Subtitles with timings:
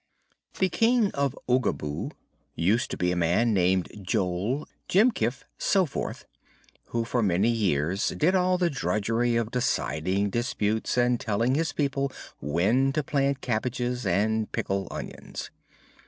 [0.57, 2.11] The King of Oogaboo
[2.55, 6.25] used to be a man named Jol Jemkiph Soforth,
[6.87, 12.11] who for many years did all the drudgery of deciding disputes and telling his people
[12.39, 15.51] when to plant cabbages and pickle onions.